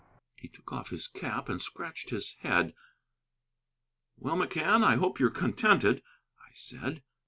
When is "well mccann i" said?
4.17-4.95